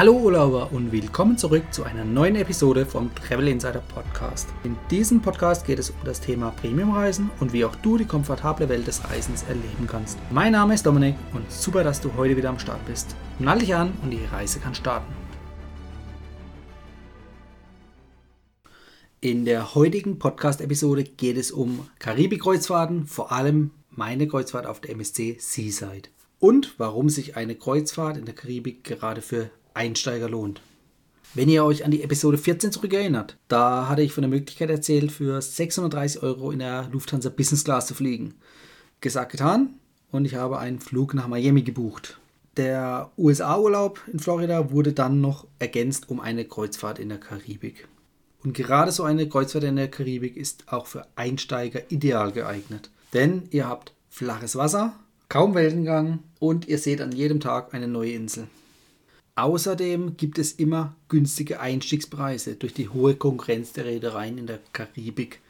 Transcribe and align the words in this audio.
Hallo 0.00 0.14
Urlauber 0.14 0.72
und 0.72 0.92
willkommen 0.92 1.36
zurück 1.36 1.62
zu 1.74 1.84
einer 1.84 2.06
neuen 2.06 2.34
Episode 2.34 2.86
vom 2.86 3.14
Travel 3.14 3.48
Insider 3.48 3.82
Podcast. 3.82 4.48
In 4.64 4.74
diesem 4.90 5.20
Podcast 5.20 5.66
geht 5.66 5.78
es 5.78 5.90
um 5.90 5.96
das 6.06 6.22
Thema 6.22 6.52
Premiumreisen 6.52 7.30
und 7.38 7.52
wie 7.52 7.66
auch 7.66 7.76
du 7.76 7.98
die 7.98 8.06
komfortable 8.06 8.70
Welt 8.70 8.86
des 8.86 9.04
Reisens 9.04 9.42
erleben 9.42 9.86
kannst. 9.86 10.16
Mein 10.30 10.52
Name 10.52 10.72
ist 10.72 10.86
Dominik 10.86 11.16
und 11.34 11.52
super, 11.52 11.84
dass 11.84 12.00
du 12.00 12.14
heute 12.16 12.34
wieder 12.34 12.48
am 12.48 12.58
Start 12.58 12.82
bist. 12.86 13.14
Nall 13.38 13.58
dich 13.58 13.74
an 13.74 13.92
und 14.02 14.10
die 14.10 14.24
Reise 14.24 14.58
kann 14.58 14.74
starten. 14.74 15.12
In 19.20 19.44
der 19.44 19.74
heutigen 19.74 20.18
Podcast-Episode 20.18 21.04
geht 21.04 21.36
es 21.36 21.50
um 21.50 21.86
Karibik-Kreuzfahrten, 21.98 23.04
vor 23.04 23.32
allem 23.32 23.72
meine 23.90 24.26
Kreuzfahrt 24.26 24.64
auf 24.64 24.80
der 24.80 24.92
MSC 24.92 25.36
Seaside. 25.38 26.08
Und 26.38 26.76
warum 26.78 27.10
sich 27.10 27.36
eine 27.36 27.54
Kreuzfahrt 27.54 28.16
in 28.16 28.24
der 28.24 28.34
Karibik 28.34 28.82
gerade 28.82 29.20
für 29.20 29.50
Einsteiger 29.74 30.28
lohnt. 30.28 30.60
Wenn 31.32 31.48
ihr 31.48 31.64
euch 31.64 31.84
an 31.84 31.92
die 31.92 32.02
Episode 32.02 32.38
14 32.38 32.72
zurückerinnert, 32.72 33.36
da 33.46 33.88
hatte 33.88 34.02
ich 34.02 34.12
von 34.12 34.22
der 34.22 34.30
Möglichkeit 34.30 34.68
erzählt, 34.68 35.12
für 35.12 35.40
630 35.40 36.22
Euro 36.24 36.50
in 36.50 36.58
der 36.58 36.88
Lufthansa 36.90 37.28
Business 37.28 37.62
Class 37.62 37.86
zu 37.86 37.94
fliegen. 37.94 38.34
Gesagt, 39.00 39.30
getan 39.30 39.74
und 40.10 40.24
ich 40.24 40.34
habe 40.34 40.58
einen 40.58 40.80
Flug 40.80 41.14
nach 41.14 41.28
Miami 41.28 41.62
gebucht. 41.62 42.18
Der 42.56 43.12
USA-Urlaub 43.16 44.00
in 44.12 44.18
Florida 44.18 44.72
wurde 44.72 44.92
dann 44.92 45.20
noch 45.20 45.46
ergänzt 45.60 46.10
um 46.10 46.18
eine 46.18 46.44
Kreuzfahrt 46.44 46.98
in 46.98 47.08
der 47.08 47.18
Karibik. 47.18 47.86
Und 48.42 48.54
gerade 48.54 48.90
so 48.90 49.04
eine 49.04 49.28
Kreuzfahrt 49.28 49.64
in 49.64 49.76
der 49.76 49.88
Karibik 49.88 50.36
ist 50.36 50.64
auch 50.66 50.86
für 50.86 51.06
Einsteiger 51.14 51.82
ideal 51.90 52.32
geeignet. 52.32 52.90
Denn 53.14 53.44
ihr 53.50 53.68
habt 53.68 53.92
flaches 54.08 54.56
Wasser, 54.56 54.94
kaum 55.28 55.54
Wellengang 55.54 56.20
und 56.40 56.66
ihr 56.66 56.78
seht 56.78 57.00
an 57.00 57.12
jedem 57.12 57.38
Tag 57.38 57.72
eine 57.72 57.86
neue 57.86 58.12
Insel. 58.12 58.48
Außerdem 59.36 60.16
gibt 60.16 60.38
es 60.38 60.52
immer 60.52 60.96
günstige 61.08 61.60
Einstiegspreise 61.60 62.56
durch 62.56 62.74
die 62.74 62.88
hohe 62.88 63.14
Konkurrenz 63.14 63.72
der 63.72 63.86
Reedereien 63.86 64.38
in 64.38 64.46
der 64.46 64.60
Karibik. 64.72 65.40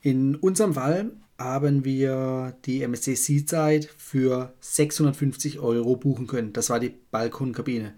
In 0.00 0.36
unserem 0.36 0.74
Fall 0.74 1.12
haben 1.38 1.84
wir 1.84 2.56
die 2.64 2.82
MSC 2.82 3.14
Seaside 3.14 3.88
für 3.96 4.52
650 4.60 5.58
Euro 5.58 5.96
buchen 5.96 6.26
können. 6.26 6.52
Das 6.52 6.70
war 6.70 6.80
die 6.80 6.94
Balkonkabine. 7.10 7.94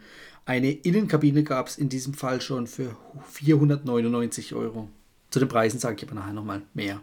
Eine 0.47 0.73
Innenkabine 0.73 1.43
gab 1.43 1.69
es 1.69 1.79
in 1.79 1.89
diesem 1.89 2.15
Fall 2.15 2.41
schon 2.41 2.67
für 2.67 2.97
499 3.31 4.55
Euro. 4.55 4.89
Zu 5.31 5.39
den 5.39 5.49
Preisen 5.49 5.81
sage 5.81 5.97
ich 5.97 6.03
aber 6.05 6.15
nachher 6.15 6.33
nochmal 6.33 6.63
mehr. 6.75 7.01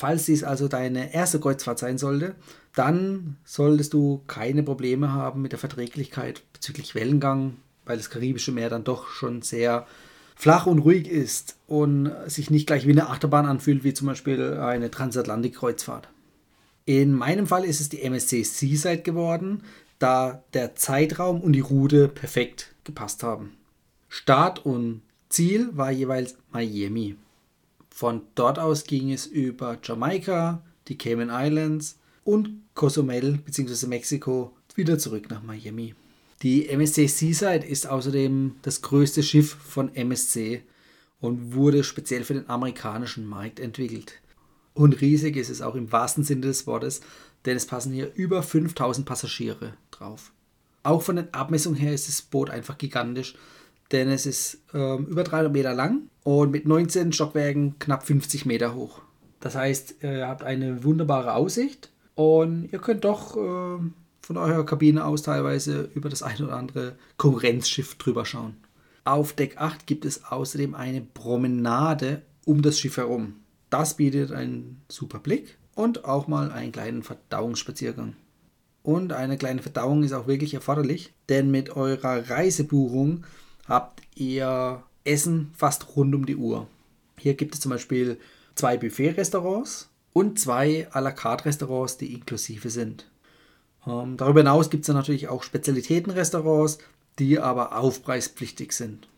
Falls 0.00 0.24
dies 0.24 0.44
also 0.44 0.66
deine 0.66 1.12
erste 1.12 1.40
Kreuzfahrt 1.40 1.78
sein 1.78 1.98
sollte, 1.98 2.34
dann 2.74 3.36
solltest 3.44 3.92
du 3.92 4.22
keine 4.28 4.62
Probleme 4.62 5.12
haben 5.12 5.42
mit 5.42 5.52
der 5.52 5.58
Verträglichkeit 5.58 6.42
bezüglich 6.54 6.94
Wellengang, 6.94 7.58
weil 7.84 7.98
das 7.98 8.08
Karibische 8.08 8.50
Meer 8.50 8.70
dann 8.70 8.82
doch 8.82 9.08
schon 9.08 9.42
sehr 9.42 9.86
flach 10.34 10.64
und 10.64 10.78
ruhig 10.78 11.06
ist 11.06 11.56
und 11.66 12.10
sich 12.28 12.50
nicht 12.50 12.66
gleich 12.66 12.86
wie 12.86 12.92
eine 12.92 13.10
Achterbahn 13.10 13.44
anfühlt, 13.44 13.84
wie 13.84 13.92
zum 13.92 14.06
Beispiel 14.06 14.54
eine 14.54 14.90
Transatlantik-Kreuzfahrt. 14.90 16.08
In 16.86 17.12
meinem 17.12 17.46
Fall 17.46 17.66
ist 17.66 17.82
es 17.82 17.90
die 17.90 18.00
MSC 18.00 18.42
Seaside 18.42 19.02
geworden, 19.02 19.64
da 19.98 20.42
der 20.54 20.76
Zeitraum 20.76 21.42
und 21.42 21.52
die 21.52 21.60
Route 21.60 22.08
perfekt 22.08 22.74
gepasst 22.84 23.22
haben. 23.22 23.52
Start 24.08 24.64
und 24.64 25.02
Ziel 25.28 25.68
war 25.72 25.90
jeweils 25.90 26.38
Miami. 26.52 27.16
Von 27.90 28.22
dort 28.34 28.58
aus 28.58 28.84
ging 28.84 29.12
es 29.12 29.26
über 29.26 29.78
Jamaika, 29.82 30.62
die 30.88 30.96
Cayman 30.96 31.30
Islands 31.30 31.98
und 32.24 32.50
Cozumel 32.74 33.38
bzw. 33.38 33.86
Mexiko 33.86 34.56
wieder 34.74 34.98
zurück 34.98 35.28
nach 35.30 35.42
Miami. 35.42 35.94
Die 36.42 36.68
MSC 36.70 37.06
Seaside 37.06 37.66
ist 37.66 37.86
außerdem 37.86 38.56
das 38.62 38.80
größte 38.80 39.22
Schiff 39.22 39.54
von 39.54 39.94
MSC 39.94 40.62
und 41.20 41.54
wurde 41.54 41.84
speziell 41.84 42.24
für 42.24 42.34
den 42.34 42.48
amerikanischen 42.48 43.26
Markt 43.26 43.60
entwickelt. 43.60 44.14
Und 44.72 45.00
riesig 45.02 45.36
ist 45.36 45.50
es 45.50 45.60
auch 45.60 45.74
im 45.74 45.92
wahrsten 45.92 46.24
Sinne 46.24 46.42
des 46.42 46.66
Wortes, 46.66 47.02
denn 47.44 47.56
es 47.56 47.66
passen 47.66 47.92
hier 47.92 48.14
über 48.14 48.42
5000 48.42 49.06
Passagiere 49.06 49.74
drauf. 49.90 50.32
Auch 50.82 51.02
von 51.02 51.16
den 51.16 51.34
Abmessungen 51.34 51.78
her 51.78 51.92
ist 51.92 52.08
das 52.08 52.22
Boot 52.22 52.48
einfach 52.48 52.78
gigantisch 52.78 53.34
denn 53.92 54.08
es 54.08 54.26
ist 54.26 54.62
ähm, 54.74 55.06
über 55.06 55.24
300 55.24 55.52
Meter 55.52 55.74
lang 55.74 56.02
und 56.22 56.50
mit 56.50 56.66
19 56.66 57.12
Stockwerken 57.12 57.78
knapp 57.78 58.06
50 58.06 58.46
Meter 58.46 58.74
hoch. 58.74 59.02
Das 59.40 59.54
heißt, 59.54 59.96
ihr 60.02 60.28
habt 60.28 60.42
eine 60.42 60.84
wunderbare 60.84 61.34
Aussicht 61.34 61.90
und 62.14 62.68
ihr 62.72 62.78
könnt 62.78 63.04
doch 63.04 63.36
äh, 63.36 63.80
von 64.20 64.36
eurer 64.36 64.66
Kabine 64.66 65.04
aus 65.04 65.22
teilweise 65.22 65.90
über 65.94 66.08
das 66.08 66.22
ein 66.22 66.42
oder 66.42 66.56
andere 66.56 66.96
Konkurrenzschiff 67.16 67.96
drüber 67.96 68.26
schauen. 68.26 68.56
Auf 69.04 69.32
Deck 69.32 69.56
8 69.56 69.86
gibt 69.86 70.04
es 70.04 70.24
außerdem 70.24 70.74
eine 70.74 71.00
Promenade 71.00 72.22
um 72.44 72.62
das 72.62 72.78
Schiff 72.78 72.98
herum. 72.98 73.36
Das 73.70 73.96
bietet 73.96 74.32
einen 74.32 74.82
super 74.88 75.18
Blick 75.18 75.58
und 75.74 76.04
auch 76.04 76.28
mal 76.28 76.52
einen 76.52 76.72
kleinen 76.72 77.02
Verdauungsspaziergang. 77.02 78.14
Und 78.82 79.12
eine 79.12 79.36
kleine 79.36 79.62
Verdauung 79.62 80.02
ist 80.02 80.12
auch 80.12 80.26
wirklich 80.26 80.54
erforderlich, 80.54 81.12
denn 81.28 81.50
mit 81.50 81.76
eurer 81.76 82.28
Reisebuchung 82.30 83.24
habt 83.70 84.02
ihr 84.16 84.82
Essen 85.04 85.52
fast 85.56 85.96
rund 85.96 86.14
um 86.14 86.26
die 86.26 86.36
Uhr. 86.36 86.66
Hier 87.16 87.34
gibt 87.34 87.54
es 87.54 87.60
zum 87.60 87.70
Beispiel 87.70 88.18
zwei 88.56 88.76
Buffet-Restaurants 88.76 89.88
und 90.12 90.38
zwei 90.38 90.88
à 90.90 91.00
la 91.00 91.12
carte 91.12 91.46
Restaurants, 91.46 91.96
die 91.96 92.12
inklusive 92.12 92.68
sind. 92.68 93.08
Ähm, 93.86 94.16
darüber 94.16 94.40
hinaus 94.40 94.70
gibt 94.70 94.86
es 94.86 94.94
natürlich 94.94 95.28
auch 95.28 95.44
Spezialitäten-Restaurants, 95.44 96.78
die 97.18 97.38
aber 97.38 97.78
aufpreispflichtig 97.78 98.72
sind. 98.72 99.08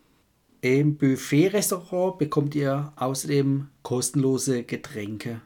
Im 0.60 0.96
Buffet-Restaurant 0.96 2.18
bekommt 2.18 2.54
ihr 2.54 2.92
außerdem 2.96 3.68
kostenlose 3.82 4.64
Getränke. 4.64 5.40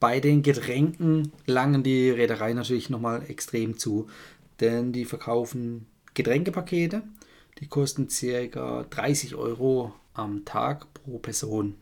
Bei 0.00 0.18
den 0.18 0.42
Getränken 0.42 1.30
langen 1.44 1.82
die 1.82 2.08
Reederei 2.08 2.54
natürlich 2.54 2.88
nochmal 2.88 3.22
extrem 3.28 3.78
zu, 3.78 4.08
denn 4.60 4.92
die 4.92 5.04
verkaufen 5.04 5.86
Getränkepakete 6.14 7.02
die 7.60 7.68
kosten 7.68 8.08
ca. 8.08 8.84
30 8.88 9.34
Euro 9.34 9.92
am 10.14 10.44
Tag 10.44 10.92
pro 10.94 11.18
Person. 11.18 11.74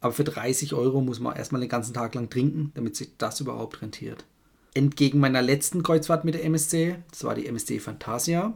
Aber 0.00 0.12
für 0.12 0.24
30 0.24 0.74
Euro 0.74 1.00
muss 1.00 1.20
man 1.20 1.36
erstmal 1.36 1.60
den 1.60 1.68
ganzen 1.68 1.94
Tag 1.94 2.14
lang 2.14 2.30
trinken, 2.30 2.72
damit 2.74 2.96
sich 2.96 3.10
das 3.18 3.40
überhaupt 3.40 3.82
rentiert. 3.82 4.24
Entgegen 4.72 5.18
meiner 5.18 5.42
letzten 5.42 5.82
Kreuzfahrt 5.82 6.24
mit 6.24 6.34
der 6.34 6.44
MSC, 6.44 6.96
das 7.10 7.24
war 7.24 7.34
die 7.34 7.46
MSC 7.46 7.80
Fantasia, 7.80 8.54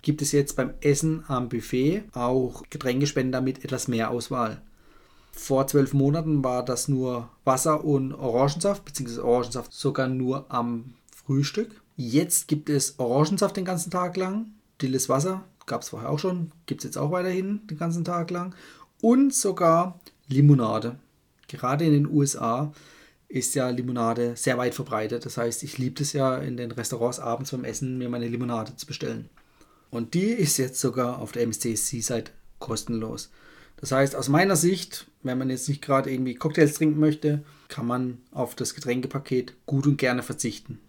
gibt 0.00 0.22
es 0.22 0.32
jetzt 0.32 0.56
beim 0.56 0.74
Essen 0.80 1.24
am 1.28 1.48
Buffet 1.48 2.02
auch 2.12 2.64
Getränkespender 2.70 3.40
mit 3.40 3.64
etwas 3.64 3.86
mehr 3.86 4.10
Auswahl. 4.10 4.60
Vor 5.32 5.66
zwölf 5.66 5.92
Monaten 5.94 6.42
war 6.42 6.64
das 6.64 6.88
nur 6.88 7.30
Wasser 7.44 7.84
und 7.84 8.12
Orangensaft, 8.12 8.84
beziehungsweise 8.84 9.24
Orangensaft 9.24 9.72
sogar 9.72 10.08
nur 10.08 10.46
am 10.50 10.94
Frühstück. 11.14 11.82
Jetzt 11.96 12.48
gibt 12.48 12.68
es 12.68 12.98
Orangensaft 12.98 13.56
den 13.56 13.64
ganzen 13.64 13.90
Tag 13.90 14.16
lang, 14.16 14.46
stilles 14.82 15.08
Wasser, 15.08 15.44
gab 15.66 15.82
es 15.82 15.90
vorher 15.90 16.10
auch 16.10 16.18
schon, 16.18 16.50
gibt 16.66 16.80
es 16.80 16.84
jetzt 16.84 16.98
auch 16.98 17.12
weiterhin 17.12 17.64
den 17.68 17.78
ganzen 17.78 18.04
Tag 18.04 18.32
lang. 18.32 18.52
Und 19.00 19.32
sogar 19.32 20.00
Limonade. 20.26 20.96
Gerade 21.46 21.84
in 21.84 21.92
den 21.92 22.06
USA 22.10 22.72
ist 23.28 23.54
ja 23.54 23.68
Limonade 23.68 24.34
sehr 24.34 24.58
weit 24.58 24.74
verbreitet. 24.74 25.24
Das 25.24 25.36
heißt, 25.36 25.62
ich 25.62 25.78
liebe 25.78 26.02
es 26.02 26.12
ja 26.14 26.36
in 26.36 26.56
den 26.56 26.72
Restaurants 26.72 27.20
abends 27.20 27.52
beim 27.52 27.64
Essen, 27.64 27.96
mir 27.96 28.08
meine 28.08 28.26
Limonade 28.26 28.74
zu 28.74 28.86
bestellen. 28.86 29.28
Und 29.90 30.14
die 30.14 30.30
ist 30.30 30.56
jetzt 30.56 30.80
sogar 30.80 31.20
auf 31.20 31.30
der 31.30 31.42
MSC 31.44 31.76
Seaside 31.76 32.32
kostenlos. 32.58 33.30
Das 33.76 33.92
heißt, 33.92 34.16
aus 34.16 34.28
meiner 34.28 34.56
Sicht, 34.56 35.06
wenn 35.22 35.38
man 35.38 35.50
jetzt 35.50 35.68
nicht 35.68 35.82
gerade 35.82 36.10
irgendwie 36.10 36.34
Cocktails 36.34 36.74
trinken 36.74 36.98
möchte, 36.98 37.44
kann 37.68 37.86
man 37.86 38.18
auf 38.32 38.56
das 38.56 38.74
Getränkepaket 38.74 39.54
gut 39.64 39.86
und 39.86 39.98
gerne 39.98 40.24
verzichten. 40.24 40.80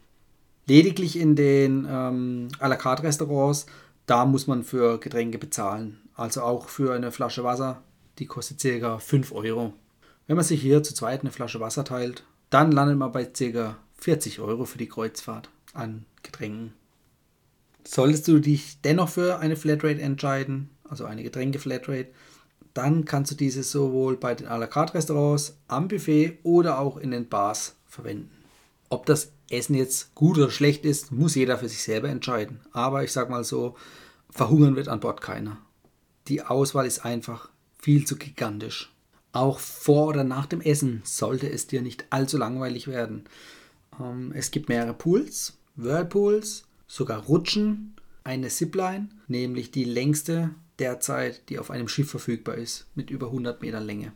Lediglich 0.65 1.19
in 1.19 1.35
den 1.35 1.85
ähm, 1.89 2.47
à 2.59 2.67
la 2.67 2.75
carte 2.75 3.03
Restaurants 3.03 3.65
da 4.05 4.25
muss 4.25 4.47
man 4.47 4.63
für 4.63 4.99
Getränke 4.99 5.37
bezahlen. 5.37 6.01
Also 6.15 6.41
auch 6.41 6.69
für 6.69 6.93
eine 6.93 7.11
Flasche 7.11 7.43
Wasser, 7.43 7.81
die 8.19 8.25
kostet 8.25 8.61
ca. 8.61 8.99
5 8.99 9.31
Euro. 9.31 9.73
Wenn 10.27 10.35
man 10.35 10.45
sich 10.45 10.61
hier 10.61 10.83
zu 10.83 10.93
zweit 10.93 11.21
eine 11.21 11.31
Flasche 11.31 11.59
Wasser 11.59 11.83
teilt, 11.83 12.23
dann 12.49 12.71
landet 12.71 12.97
man 12.97 13.11
bei 13.11 13.25
ca. 13.25 13.77
40 13.97 14.39
Euro 14.39 14.65
für 14.65 14.77
die 14.77 14.89
Kreuzfahrt 14.89 15.49
an 15.73 16.05
Getränken. 16.21 16.73
Solltest 17.85 18.27
du 18.27 18.39
dich 18.39 18.81
dennoch 18.81 19.09
für 19.09 19.39
eine 19.39 19.55
Flatrate 19.55 20.01
entscheiden, 20.01 20.69
also 20.83 21.05
eine 21.05 21.23
Getränke-Flatrate, 21.23 22.09
dann 22.73 23.05
kannst 23.05 23.31
du 23.31 23.35
diese 23.35 23.63
sowohl 23.63 24.17
bei 24.17 24.35
den 24.35 24.47
à 24.47 24.57
la 24.57 24.67
carte 24.67 24.95
Restaurants, 24.95 25.57
am 25.67 25.87
Buffet 25.87 26.39
oder 26.43 26.79
auch 26.79 26.97
in 26.97 27.11
den 27.11 27.27
Bars 27.27 27.75
verwenden. 27.85 28.31
Ob 28.93 29.07
das 29.07 29.31
Essen 29.49 29.73
jetzt 29.73 30.13
gut 30.13 30.37
oder 30.37 30.51
schlecht 30.51 30.85
ist, 30.85 31.11
muss 31.11 31.33
jeder 31.33 31.57
für 31.57 31.67
sich 31.67 31.81
selber 31.81 32.09
entscheiden. 32.09 32.59
Aber 32.73 33.03
ich 33.03 33.11
sag 33.11 33.27
mal 33.27 33.43
so, 33.43 33.75
verhungern 34.29 34.75
wird 34.75 34.87
an 34.87 34.99
Bord 34.99 35.19
keiner. 35.19 35.57
Die 36.27 36.43
Auswahl 36.43 36.85
ist 36.85 37.03
einfach 37.03 37.49
viel 37.79 38.05
zu 38.05 38.17
gigantisch. 38.17 38.93
Auch 39.31 39.57
vor 39.57 40.09
oder 40.09 40.23
nach 40.23 40.45
dem 40.45 40.61
Essen 40.61 41.01
sollte 41.05 41.49
es 41.49 41.65
dir 41.65 41.81
nicht 41.81 42.05
allzu 42.11 42.37
langweilig 42.37 42.85
werden. 42.85 43.23
Ähm, 43.99 44.31
es 44.35 44.51
gibt 44.51 44.69
mehrere 44.69 44.93
Pools, 44.93 45.57
Whirlpools, 45.75 46.65
sogar 46.85 47.23
Rutschen 47.23 47.95
eine 48.23 48.49
Zipline, 48.49 49.09
nämlich 49.27 49.71
die 49.71 49.85
längste 49.85 50.51
derzeit, 50.77 51.49
die 51.49 51.57
auf 51.57 51.71
einem 51.71 51.87
Schiff 51.87 52.11
verfügbar 52.11 52.59
ist, 52.59 52.85
mit 52.93 53.09
über 53.09 53.25
100 53.25 53.59
Metern 53.59 53.87
Länge. 53.87 54.11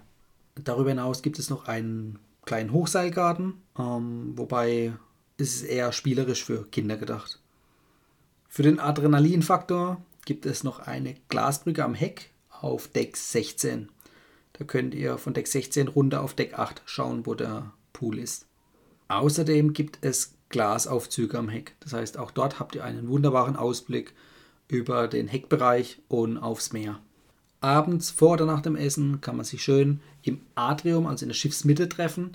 Darüber 0.53 0.91
hinaus 0.91 1.23
gibt 1.23 1.39
es 1.39 1.49
noch 1.49 1.67
einen 1.67 2.19
kleinen 2.47 2.71
Hochseilgarten, 2.71 3.61
ähm, 3.77 4.33
wobei 4.35 4.93
ist 5.37 5.57
es 5.57 5.61
eher 5.61 5.91
spielerisch 5.91 6.43
für 6.43 6.65
Kinder 6.65 6.97
gedacht. 6.97 7.39
Für 8.47 8.63
den 8.63 8.79
Adrenalinfaktor 8.79 10.01
gibt 10.25 10.47
es 10.47 10.63
noch 10.63 10.79
eine 10.79 11.15
Glasbrücke 11.29 11.83
am 11.85 11.93
Heck 11.93 12.31
auf 12.49 12.87
Deck 12.87 13.15
16. 13.15 13.89
Da 14.53 14.65
könnt 14.65 14.95
ihr 14.95 15.19
von 15.19 15.33
Deck 15.33 15.47
16 15.47 15.89
runter 15.89 16.23
auf 16.23 16.33
Deck 16.33 16.57
8 16.57 16.81
schauen, 16.85 17.27
wo 17.27 17.35
der 17.35 17.71
Pool 17.93 18.17
ist. 18.17 18.47
Außerdem 19.09 19.73
gibt 19.73 19.99
es 20.01 20.33
Glasaufzüge 20.49 21.37
am 21.37 21.49
Heck. 21.49 21.75
Das 21.81 21.93
heißt, 21.93 22.17
auch 22.17 22.31
dort 22.31 22.59
habt 22.59 22.75
ihr 22.75 22.83
einen 22.83 23.09
wunderbaren 23.09 23.55
Ausblick 23.55 24.13
über 24.67 25.07
den 25.07 25.27
Heckbereich 25.27 25.99
und 26.07 26.37
aufs 26.37 26.73
Meer. 26.73 26.99
Abends 27.61 28.11
vor 28.11 28.33
oder 28.33 28.45
nach 28.45 28.61
dem 28.61 28.75
Essen 28.75 29.21
kann 29.21 29.35
man 29.35 29.45
sich 29.45 29.63
schön 29.63 29.99
im 30.23 30.41
Atrium, 30.55 31.07
also 31.07 31.23
in 31.23 31.29
der 31.29 31.35
Schiffsmitte, 31.35 31.89
treffen. 31.89 32.31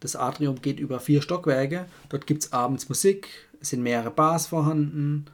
Das 0.00 0.16
Atrium 0.16 0.60
geht 0.60 0.80
über 0.80 1.00
vier 1.00 1.22
Stockwerke. 1.22 1.86
Dort 2.08 2.26
gibt 2.26 2.44
es 2.44 2.52
abends 2.52 2.88
Musik, 2.88 3.28
es 3.60 3.70
sind 3.70 3.82
mehrere 3.82 4.10
Bars 4.10 4.46
vorhanden 4.46 5.26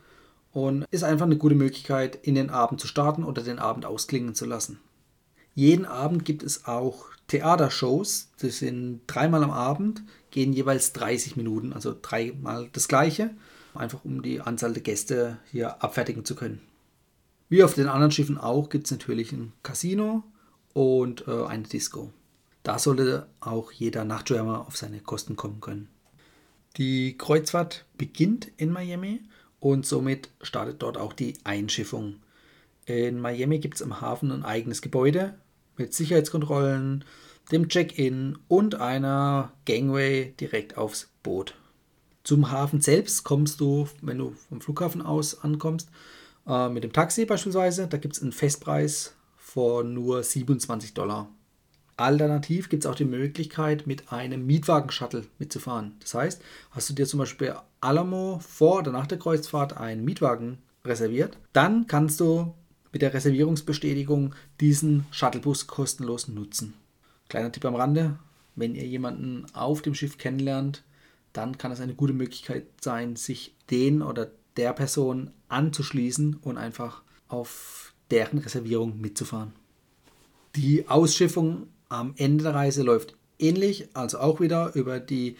und 0.52 0.84
ist 0.90 1.04
einfach 1.04 1.26
eine 1.26 1.38
gute 1.38 1.54
Möglichkeit, 1.54 2.16
in 2.22 2.34
den 2.34 2.50
Abend 2.50 2.80
zu 2.80 2.86
starten 2.86 3.24
oder 3.24 3.42
den 3.42 3.58
Abend 3.58 3.84
ausklingen 3.84 4.34
zu 4.34 4.46
lassen. 4.46 4.78
Jeden 5.54 5.84
Abend 5.84 6.24
gibt 6.24 6.42
es 6.42 6.66
auch 6.66 7.06
Theatershows. 7.28 8.28
Das 8.40 8.58
sind 8.58 9.02
dreimal 9.06 9.42
am 9.42 9.50
Abend, 9.50 10.02
gehen 10.30 10.52
jeweils 10.52 10.92
30 10.92 11.36
Minuten, 11.36 11.72
also 11.72 11.94
dreimal 12.00 12.68
das 12.72 12.88
gleiche, 12.88 13.30
einfach 13.74 14.04
um 14.04 14.22
die 14.22 14.40
Anzahl 14.40 14.72
der 14.72 14.82
Gäste 14.82 15.38
hier 15.50 15.82
abfertigen 15.82 16.24
zu 16.24 16.34
können. 16.34 16.60
Wie 17.52 17.62
auf 17.64 17.74
den 17.74 17.86
anderen 17.86 18.10
Schiffen 18.10 18.38
auch 18.38 18.70
gibt 18.70 18.86
es 18.86 18.92
natürlich 18.92 19.30
ein 19.30 19.52
Casino 19.62 20.24
und 20.72 21.28
äh, 21.28 21.44
eine 21.44 21.64
Disco. 21.64 22.10
Da 22.62 22.78
sollte 22.78 23.26
auch 23.40 23.72
jeder 23.72 24.06
Nachtschwärmer 24.06 24.66
auf 24.66 24.78
seine 24.78 25.00
Kosten 25.00 25.36
kommen 25.36 25.60
können. 25.60 25.90
Die 26.78 27.18
Kreuzfahrt 27.18 27.84
beginnt 27.98 28.50
in 28.56 28.72
Miami 28.72 29.20
und 29.60 29.84
somit 29.84 30.30
startet 30.40 30.80
dort 30.80 30.96
auch 30.96 31.12
die 31.12 31.34
Einschiffung. 31.44 32.20
In 32.86 33.20
Miami 33.20 33.58
gibt 33.58 33.74
es 33.74 33.82
am 33.82 34.00
Hafen 34.00 34.32
ein 34.32 34.46
eigenes 34.46 34.80
Gebäude 34.80 35.34
mit 35.76 35.92
Sicherheitskontrollen, 35.92 37.04
dem 37.50 37.68
Check-in 37.68 38.38
und 38.48 38.76
einer 38.76 39.52
Gangway 39.66 40.32
direkt 40.40 40.78
aufs 40.78 41.10
Boot. 41.22 41.54
Zum 42.24 42.50
Hafen 42.50 42.80
selbst 42.80 43.24
kommst 43.24 43.60
du, 43.60 43.88
wenn 44.00 44.16
du 44.16 44.30
vom 44.48 44.62
Flughafen 44.62 45.02
aus 45.02 45.42
ankommst, 45.44 45.90
äh, 46.46 46.68
mit 46.68 46.84
dem 46.84 46.92
Taxi 46.92 47.24
beispielsweise. 47.24 47.86
Da 47.86 47.98
gibt 47.98 48.16
es 48.16 48.22
einen 48.22 48.32
Festpreis 48.32 49.14
von 49.36 49.94
nur 49.94 50.22
27 50.22 50.94
Dollar. 50.94 51.28
Alternativ 51.96 52.68
gibt 52.68 52.84
es 52.84 52.90
auch 52.90 52.94
die 52.94 53.04
Möglichkeit, 53.04 53.86
mit 53.86 54.12
einem 54.12 54.46
Mietwagen-Shuttle 54.46 55.26
mitzufahren. 55.38 55.96
Das 56.00 56.14
heißt, 56.14 56.42
hast 56.70 56.88
du 56.88 56.94
dir 56.94 57.06
zum 57.06 57.18
Beispiel 57.18 57.54
Alamo 57.80 58.40
vor 58.40 58.78
oder 58.78 58.92
nach 58.92 59.06
der 59.06 59.18
Kreuzfahrt 59.18 59.76
einen 59.76 60.04
Mietwagen 60.04 60.58
reserviert, 60.84 61.36
dann 61.52 61.86
kannst 61.86 62.18
du 62.20 62.54
mit 62.92 63.02
der 63.02 63.14
Reservierungsbestätigung 63.14 64.34
diesen 64.60 65.06
Shuttlebus 65.10 65.66
kostenlos 65.66 66.28
nutzen. 66.28 66.74
Kleiner 67.28 67.52
Tipp 67.52 67.64
am 67.64 67.74
Rande, 67.74 68.18
wenn 68.54 68.74
ihr 68.74 68.86
jemanden 68.86 69.46
auf 69.54 69.82
dem 69.82 69.94
Schiff 69.94 70.18
kennenlernt, 70.18 70.82
dann 71.32 71.56
kann 71.56 71.72
es 71.72 71.80
eine 71.80 71.94
gute 71.94 72.12
Möglichkeit 72.12 72.66
sein, 72.80 73.16
sich 73.16 73.54
den 73.70 74.02
oder 74.02 74.30
der 74.56 74.72
Person 74.72 75.30
anzuschließen 75.48 76.36
und 76.42 76.58
einfach 76.58 77.02
auf 77.28 77.94
deren 78.10 78.38
Reservierung 78.38 79.00
mitzufahren. 79.00 79.52
Die 80.56 80.88
Ausschiffung 80.88 81.68
am 81.88 82.14
Ende 82.16 82.44
der 82.44 82.54
Reise 82.54 82.82
läuft 82.82 83.16
ähnlich, 83.38 83.88
also 83.94 84.18
auch 84.18 84.40
wieder 84.40 84.74
über 84.74 85.00
die 85.00 85.36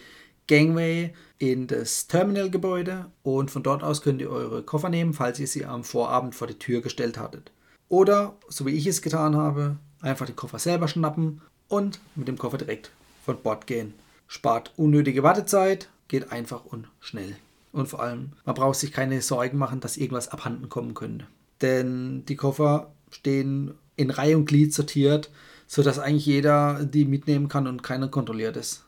Gangway 0.47 1.13
in 1.37 1.67
das 1.67 2.07
Terminalgebäude 2.07 3.05
und 3.21 3.51
von 3.51 3.63
dort 3.63 3.83
aus 3.83 4.01
könnt 4.01 4.21
ihr 4.21 4.29
eure 4.29 4.63
Koffer 4.63 4.89
nehmen, 4.89 5.13
falls 5.13 5.39
ihr 5.39 5.47
sie 5.47 5.65
am 5.65 5.83
Vorabend 5.83 6.35
vor 6.35 6.47
die 6.47 6.59
Tür 6.59 6.81
gestellt 6.81 7.17
hattet. 7.17 7.51
Oder, 7.89 8.35
so 8.49 8.65
wie 8.65 8.71
ich 8.71 8.87
es 8.87 9.01
getan 9.01 9.35
habe, 9.35 9.77
einfach 10.01 10.25
den 10.25 10.35
Koffer 10.35 10.59
selber 10.59 10.87
schnappen 10.87 11.41
und 11.67 11.99
mit 12.15 12.27
dem 12.27 12.37
Koffer 12.37 12.57
direkt 12.57 12.91
von 13.23 13.41
Bord 13.41 13.67
gehen. 13.67 13.93
Spart 14.27 14.73
unnötige 14.77 15.23
Wartezeit, 15.23 15.89
geht 16.07 16.31
einfach 16.31 16.65
und 16.65 16.87
schnell. 16.99 17.35
Und 17.73 17.87
vor 17.87 18.01
allem, 18.01 18.31
man 18.45 18.55
braucht 18.55 18.79
sich 18.79 18.93
keine 18.93 19.21
Sorgen 19.21 19.57
machen, 19.57 19.81
dass 19.81 19.97
irgendwas 19.97 20.29
abhanden 20.29 20.69
kommen 20.69 20.93
könnte. 20.93 21.25
Denn 21.61 22.23
die 22.25 22.35
Koffer 22.35 22.93
stehen 23.11 23.73
in 23.95 24.11
Reihe 24.11 24.37
und 24.37 24.45
Glied 24.45 24.73
sortiert, 24.73 25.31
sodass 25.67 25.99
eigentlich 25.99 26.27
jeder 26.27 26.85
die 26.85 27.03
mitnehmen 27.03 27.47
kann 27.49 27.67
und 27.67 27.83
keiner 27.83 28.07
kontrolliert 28.07 28.57
ist. 28.57 28.85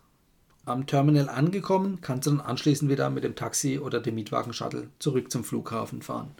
Am 0.66 0.86
Terminal 0.86 1.30
angekommen, 1.30 2.00
kannst 2.02 2.28
du 2.28 2.32
dann 2.32 2.42
anschließend 2.42 2.90
wieder 2.90 3.10
mit 3.10 3.24
dem 3.24 3.36
Taxi 3.36 3.80
oder 3.80 4.00
dem 4.00 4.16
Mietwagen-Shuttle 4.16 4.90
zurück 5.00 5.32
zum 5.32 5.44
Flughafen 5.44 6.02
fahren. 6.02 6.32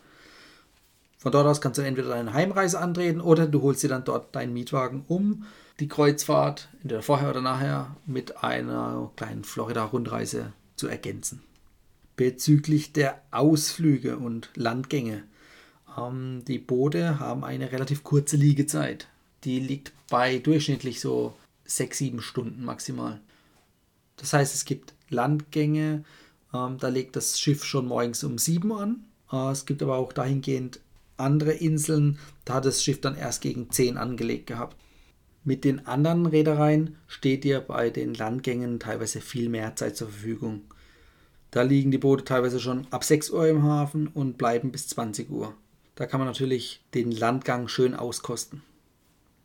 Von 1.18 1.32
dort 1.32 1.48
aus 1.48 1.62
kannst 1.62 1.80
du 1.80 1.84
entweder 1.84 2.10
deine 2.10 2.34
Heimreise 2.34 2.80
antreten 2.80 3.22
oder 3.22 3.48
du 3.48 3.64
holst 3.64 3.82
dir 3.82 3.90
dann 3.90 4.04
dort 4.04 4.36
deinen 4.36 4.54
Mietwagen, 4.54 5.04
um 5.08 5.46
die 5.80 5.88
Kreuzfahrt, 5.88 6.70
entweder 6.84 7.02
vorher 7.02 7.32
oder 7.32 7.42
nachher, 7.42 7.96
mit 8.06 8.44
einer 8.44 9.12
kleinen 9.16 9.44
Florida-Rundreise 9.44 10.54
zu 10.76 10.88
ergänzen. 10.88 11.42
Bezüglich 12.16 12.94
der 12.94 13.22
Ausflüge 13.32 14.18
und 14.18 14.50
Landgänge. 14.56 15.24
Ähm, 15.98 16.44
die 16.48 16.60
Boote 16.60 17.20
haben 17.20 17.44
eine 17.44 17.72
relativ 17.72 18.04
kurze 18.04 18.38
Liegezeit. 18.38 19.08
Die 19.44 19.60
liegt 19.60 19.92
bei 20.10 20.40
durchschnittlich 20.40 21.00
so 21.00 21.36
6-7 21.68 22.22
Stunden 22.22 22.64
maximal. 22.64 23.20
Das 24.18 24.34
heißt, 24.34 24.56
es 24.56 24.66
gibt 24.66 24.94
Landgänge, 25.10 26.04
ähm, 26.54 26.78
da 26.80 26.88
legt 26.88 27.16
das 27.16 27.40
Schiff 27.40 27.64
schon 27.64 27.88
morgens 27.88 28.24
um 28.24 28.38
7 28.38 28.72
an. 28.72 29.04
Äh, 29.32 29.52
es 29.52 29.66
gibt 29.66 29.84
aber 29.84 29.98
auch 29.98 30.14
dahingehend 30.14 30.80
andere 31.18 31.52
Inseln, 31.52 32.20
da 32.44 32.56
hat 32.56 32.66
das 32.66 32.84
Schiff 32.84 33.00
dann 33.02 33.16
erst 33.16 33.42
gegen 33.42 33.70
10 33.72 33.98
angelegt 33.98 34.48
gehabt. 34.48 34.76
Mit 35.44 35.64
den 35.64 35.86
anderen 35.86 36.26
Reedereien 36.26 36.96
steht 37.08 37.44
dir 37.44 37.62
bei 37.62 37.90
den 37.90 38.14
Landgängen 38.14 38.80
teilweise 38.80 39.22
viel 39.22 39.48
mehr 39.48 39.76
Zeit 39.76 39.96
zur 39.96 40.10
Verfügung. 40.10 40.62
Da 41.56 41.62
liegen 41.62 41.90
die 41.90 41.98
Boote 41.98 42.26
teilweise 42.26 42.60
schon 42.60 42.86
ab 42.92 43.06
6 43.06 43.30
Uhr 43.30 43.48
im 43.48 43.64
Hafen 43.64 44.08
und 44.08 44.38
bleiben 44.38 44.74
bis 44.74 44.90
20 44.90 45.30
Uhr. 45.30 45.54
Da 45.96 46.06
kann 46.06 46.20
man 46.20 46.28
natürlich 46.28 46.82
den 46.94 47.12
Landgang 47.12 47.70
schön 47.70 47.94
auskosten. 47.94 48.62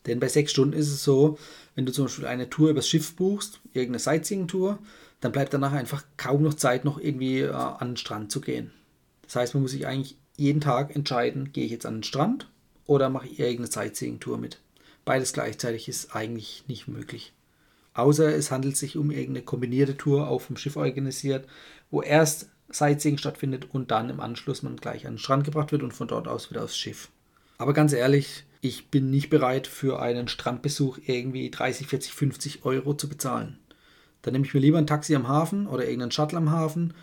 Denn 0.06 0.18
bei 0.18 0.26
6 0.26 0.50
Stunden 0.50 0.76
ist 0.76 0.88
es 0.88 1.04
so, 1.04 1.38
wenn 1.76 1.86
du 1.86 1.92
zum 1.92 2.06
Beispiel 2.06 2.26
eine 2.26 2.50
Tour 2.50 2.70
übers 2.70 2.88
Schiff 2.88 3.14
buchst, 3.14 3.60
irgendeine 3.74 4.00
Sightseeing-Tour, 4.00 4.80
dann 5.20 5.30
bleibt 5.30 5.54
danach 5.54 5.70
einfach 5.70 6.02
kaum 6.16 6.42
noch 6.42 6.54
Zeit, 6.54 6.84
noch 6.84 6.98
irgendwie 6.98 7.42
äh, 7.42 7.52
an 7.52 7.90
den 7.90 7.96
Strand 7.96 8.32
zu 8.32 8.40
gehen. 8.40 8.72
Das 9.22 9.36
heißt, 9.36 9.54
man 9.54 9.62
muss 9.62 9.70
sich 9.70 9.86
eigentlich 9.86 10.16
jeden 10.36 10.60
Tag 10.60 10.96
entscheiden, 10.96 11.52
gehe 11.52 11.64
ich 11.64 11.70
jetzt 11.70 11.86
an 11.86 11.98
den 11.98 12.02
Strand 12.02 12.50
oder 12.86 13.08
mache 13.08 13.28
ich 13.28 13.38
irgendeine 13.38 13.70
Sightseeing-Tour 13.70 14.36
mit. 14.36 14.58
Beides 15.04 15.32
gleichzeitig 15.32 15.86
ist 15.86 16.12
eigentlich 16.16 16.64
nicht 16.66 16.88
möglich. 16.88 17.32
Außer 17.92 18.34
es 18.34 18.50
handelt 18.50 18.76
sich 18.76 18.96
um 18.96 19.10
irgendeine 19.10 19.42
kombinierte 19.44 19.96
Tour 19.96 20.28
auf 20.28 20.46
dem 20.46 20.56
Schiff 20.56 20.76
organisiert, 20.76 21.46
wo 21.90 22.02
erst 22.02 22.48
Sightseeing 22.70 23.18
stattfindet 23.18 23.68
und 23.72 23.90
dann 23.90 24.10
im 24.10 24.20
Anschluss 24.20 24.62
man 24.62 24.76
gleich 24.76 25.06
an 25.06 25.14
den 25.14 25.18
Strand 25.18 25.44
gebracht 25.44 25.72
wird 25.72 25.82
und 25.82 25.92
von 25.92 26.08
dort 26.08 26.28
aus 26.28 26.50
wieder 26.50 26.62
aufs 26.62 26.78
Schiff. 26.78 27.08
Aber 27.58 27.72
ganz 27.72 27.92
ehrlich, 27.92 28.44
ich 28.60 28.88
bin 28.88 29.10
nicht 29.10 29.30
bereit 29.30 29.66
für 29.66 30.00
einen 30.00 30.28
Strandbesuch 30.28 30.98
irgendwie 31.04 31.50
30, 31.50 31.86
40, 31.86 32.12
50 32.12 32.64
Euro 32.64 32.94
zu 32.94 33.08
bezahlen. 33.08 33.58
Dann 34.22 34.32
nehme 34.32 34.46
ich 34.46 34.54
mir 34.54 34.60
lieber 34.60 34.78
ein 34.78 34.86
Taxi 34.86 35.14
am 35.14 35.28
Hafen 35.28 35.66
oder 35.66 35.84
irgendeinen 35.84 36.12
Shuttle 36.12 36.38
am 36.38 36.50
Hafen, 36.50 36.94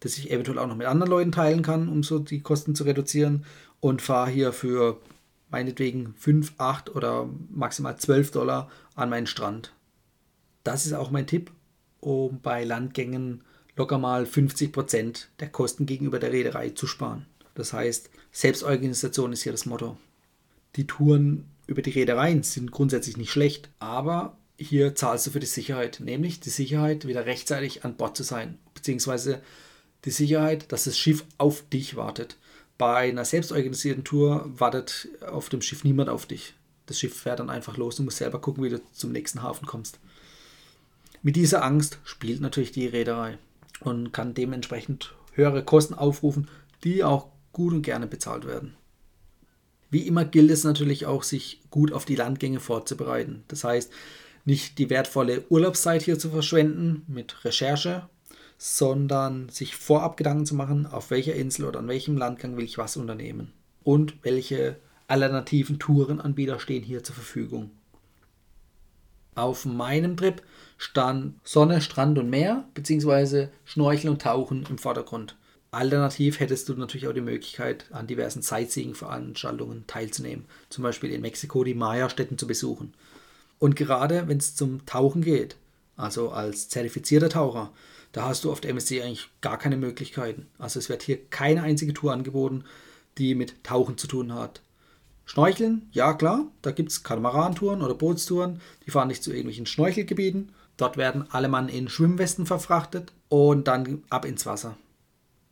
das 0.00 0.18
ich 0.18 0.30
eventuell 0.30 0.58
auch 0.58 0.66
noch 0.66 0.76
mit 0.76 0.86
anderen 0.86 1.10
Leuten 1.10 1.32
teilen 1.32 1.62
kann, 1.62 1.88
um 1.88 2.02
so 2.02 2.18
die 2.18 2.40
Kosten 2.40 2.74
zu 2.74 2.84
reduzieren 2.84 3.44
und 3.80 4.02
fahre 4.02 4.30
hier 4.30 4.52
für 4.52 5.00
meinetwegen 5.50 6.14
5, 6.18 6.54
8 6.58 6.94
oder 6.94 7.28
maximal 7.50 7.96
12 7.96 8.30
Dollar 8.30 8.70
an 8.94 9.08
meinen 9.08 9.26
Strand. 9.26 9.72
Das 10.64 10.84
ist 10.84 10.92
auch 10.92 11.10
mein 11.10 11.26
Tipp, 11.26 11.50
um 12.00 12.40
bei 12.40 12.64
Landgängen 12.64 13.42
locker 13.76 13.98
mal 13.98 14.26
50 14.26 14.72
Prozent 14.72 15.28
der 15.38 15.48
Kosten 15.48 15.86
gegenüber 15.86 16.18
der 16.18 16.32
Reederei 16.32 16.70
zu 16.70 16.86
sparen. 16.86 17.26
Das 17.54 17.72
heißt, 17.72 18.10
Selbstorganisation 18.32 19.32
ist 19.32 19.42
hier 19.42 19.52
das 19.52 19.66
Motto. 19.66 19.96
Die 20.76 20.86
Touren 20.86 21.46
über 21.66 21.82
die 21.82 21.90
Reedereien 21.90 22.42
sind 22.42 22.70
grundsätzlich 22.70 23.16
nicht 23.16 23.30
schlecht, 23.30 23.70
aber 23.78 24.36
hier 24.58 24.94
zahlst 24.94 25.26
du 25.26 25.30
für 25.30 25.40
die 25.40 25.46
Sicherheit, 25.46 26.00
nämlich 26.00 26.40
die 26.40 26.50
Sicherheit, 26.50 27.06
wieder 27.06 27.26
rechtzeitig 27.26 27.84
an 27.84 27.96
Bord 27.96 28.16
zu 28.16 28.22
sein, 28.22 28.58
beziehungsweise 28.74 29.42
die 30.04 30.10
Sicherheit, 30.10 30.70
dass 30.72 30.84
das 30.84 30.98
Schiff 30.98 31.24
auf 31.38 31.62
dich 31.68 31.96
wartet. 31.96 32.36
Bei 32.78 33.08
einer 33.08 33.24
selbstorganisierten 33.24 34.04
Tour 34.04 34.50
wartet 34.58 35.08
auf 35.26 35.48
dem 35.48 35.62
Schiff 35.62 35.84
niemand 35.84 36.08
auf 36.08 36.26
dich. 36.26 36.54
Das 36.86 36.98
Schiff 36.98 37.20
fährt 37.20 37.40
dann 37.40 37.50
einfach 37.50 37.76
los, 37.76 37.96
du 37.96 38.02
musst 38.02 38.18
selber 38.18 38.40
gucken, 38.40 38.62
wie 38.62 38.68
du 38.68 38.80
zum 38.92 39.12
nächsten 39.12 39.42
Hafen 39.42 39.66
kommst. 39.66 39.98
Mit 41.22 41.36
dieser 41.36 41.64
Angst 41.64 41.98
spielt 42.04 42.40
natürlich 42.40 42.70
die 42.70 42.86
Reederei 42.86 43.38
und 43.80 44.12
kann 44.12 44.34
dementsprechend 44.34 45.14
höhere 45.32 45.64
Kosten 45.64 45.94
aufrufen, 45.94 46.48
die 46.84 47.04
auch 47.04 47.28
gut 47.52 47.72
und 47.72 47.82
gerne 47.82 48.06
bezahlt 48.06 48.46
werden. 48.46 48.76
Wie 49.90 50.06
immer 50.06 50.24
gilt 50.24 50.50
es 50.50 50.64
natürlich 50.64 51.06
auch, 51.06 51.22
sich 51.22 51.62
gut 51.70 51.92
auf 51.92 52.04
die 52.04 52.16
Landgänge 52.16 52.60
vorzubereiten. 52.60 53.44
Das 53.48 53.64
heißt, 53.64 53.92
nicht 54.44 54.78
die 54.78 54.90
wertvolle 54.90 55.44
Urlaubszeit 55.48 56.02
hier 56.02 56.18
zu 56.18 56.30
verschwenden 56.30 57.04
mit 57.08 57.44
Recherche, 57.44 58.08
sondern 58.58 59.48
sich 59.48 59.76
vorab 59.76 60.16
Gedanken 60.16 60.46
zu 60.46 60.54
machen, 60.54 60.86
auf 60.86 61.10
welcher 61.10 61.34
Insel 61.34 61.66
oder 61.66 61.80
an 61.80 61.88
welchem 61.88 62.16
Landgang 62.16 62.56
will 62.56 62.64
ich 62.64 62.78
was 62.78 62.96
unternehmen 62.96 63.52
und 63.84 64.14
welche 64.22 64.76
alternativen 65.08 65.78
Tourenanbieter 65.78 66.58
stehen 66.58 66.82
hier 66.82 67.04
zur 67.04 67.14
Verfügung. 67.14 67.70
Auf 69.34 69.66
meinem 69.66 70.16
Trip 70.16 70.42
stand 70.76 71.34
Sonne, 71.44 71.80
Strand 71.80 72.18
und 72.18 72.30
Meer 72.30 72.68
bzw. 72.74 73.48
Schnorcheln 73.64 74.12
und 74.12 74.22
Tauchen 74.22 74.66
im 74.68 74.78
Vordergrund. 74.78 75.36
Alternativ 75.70 76.40
hättest 76.40 76.68
du 76.68 76.74
natürlich 76.74 77.08
auch 77.08 77.12
die 77.12 77.20
Möglichkeit, 77.20 77.86
an 77.90 78.06
diversen 78.06 78.42
Sightseeing-Veranstaltungen 78.42 79.84
teilzunehmen, 79.86 80.46
zum 80.70 80.82
Beispiel 80.82 81.10
in 81.10 81.20
Mexiko 81.20 81.64
die 81.64 81.74
Maya-Stätten 81.74 82.38
zu 82.38 82.46
besuchen. 82.46 82.94
Und 83.58 83.76
gerade 83.76 84.28
wenn 84.28 84.38
es 84.38 84.54
zum 84.54 84.86
Tauchen 84.86 85.22
geht, 85.22 85.56
also 85.96 86.30
als 86.30 86.68
zertifizierter 86.68 87.28
Taucher, 87.28 87.72
da 88.12 88.26
hast 88.26 88.44
du 88.44 88.52
auf 88.52 88.60
der 88.60 88.70
MSC 88.70 89.02
eigentlich 89.02 89.28
gar 89.40 89.58
keine 89.58 89.76
Möglichkeiten. 89.76 90.46
Also 90.58 90.78
es 90.78 90.88
wird 90.88 91.02
hier 91.02 91.18
keine 91.28 91.62
einzige 91.62 91.92
Tour 91.92 92.12
angeboten, 92.12 92.64
die 93.18 93.34
mit 93.34 93.62
Tauchen 93.64 93.98
zu 93.98 94.06
tun 94.06 94.34
hat. 94.34 94.62
Schnorcheln, 95.26 95.88
ja 95.90 96.14
klar, 96.14 96.46
da 96.62 96.70
gibt 96.70 96.92
es 96.92 97.02
Katamaran-Touren 97.02 97.82
oder 97.82 97.94
Bootstouren, 97.94 98.60
die 98.86 98.90
fahren 98.90 99.08
nicht 99.08 99.24
zu 99.24 99.30
irgendwelchen 99.30 99.66
Schnorchelgebieten. 99.66 100.52
Dort 100.76 100.96
werden 100.96 101.24
alle 101.30 101.48
Mann 101.48 101.68
in 101.68 101.88
Schwimmwesten 101.88 102.46
verfrachtet 102.46 103.12
und 103.28 103.66
dann 103.68 104.02
ab 104.10 104.24
ins 104.24 104.46
Wasser. 104.46 104.76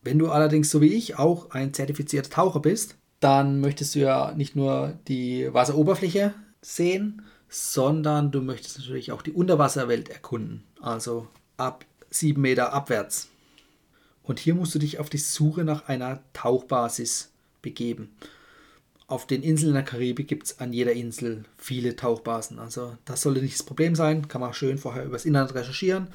Wenn 0.02 0.19
du 0.19 0.31
allerdings 0.31 0.71
so 0.71 0.81
wie 0.81 0.93
ich 0.93 1.19
auch 1.19 1.50
ein 1.50 1.73
zertifizierter 1.73 2.31
Taucher 2.31 2.61
bist, 2.61 2.97
dann 3.21 3.61
möchtest 3.61 3.95
du 3.95 4.00
ja 4.00 4.33
nicht 4.37 4.54
nur 4.54 4.99
die 5.09 5.52
Wasseroberfläche 5.52 6.35
sehen, 6.61 7.23
sondern 7.49 8.31
du 8.31 8.43
möchtest 8.43 8.78
natürlich 8.78 9.12
auch 9.12 9.23
die 9.23 9.33
Unterwasserwelt 9.33 10.11
erkunden, 10.11 10.64
also 10.81 11.28
ab 11.57 11.87
7 12.11 12.40
Meter 12.40 12.75
abwärts. 12.75 13.31
Und 14.23 14.38
hier 14.38 14.54
musst 14.54 14.75
du 14.75 14.78
dich 14.78 14.99
auf 14.99 15.09
die 15.09 15.19
Suche 15.19 15.64
nach 15.64 15.88
einer 15.88 16.21
Tauchbasis 16.33 17.31
begeben 17.62 18.11
auf 19.06 19.26
den 19.26 19.42
Inseln 19.42 19.70
in 19.70 19.75
der 19.75 19.84
Karibik 19.84 20.28
gibt 20.28 20.46
es 20.46 20.61
an 20.61 20.73
jeder 20.73 20.92
Insel 20.92 21.44
viele 21.58 21.94
Tauchbasen. 21.96 22.58
Also 22.58 22.96
das 23.04 23.23
sollte 23.23 23.42
nicht 23.42 23.54
das 23.54 23.66
Problem 23.66 23.94
sein. 23.94 24.28
Kann 24.28 24.40
man 24.40 24.54
schön 24.54 24.78
vorher 24.78 25.04
übers 25.04 25.26
Internet 25.26 25.54
recherchieren. 25.54 26.08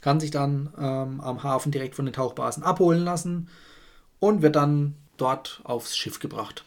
Kann 0.00 0.20
sich 0.20 0.30
dann 0.30 0.72
ähm, 0.78 1.20
am 1.20 1.42
Hafen 1.42 1.72
direkt 1.72 1.94
von 1.94 2.04
den 2.04 2.14
Tauchbasen 2.14 2.62
abholen 2.62 3.04
lassen 3.04 3.48
und 4.18 4.42
wird 4.42 4.56
dann 4.56 4.94
dort 5.16 5.60
aufs 5.64 5.96
Schiff 5.96 6.20
gebracht. 6.20 6.64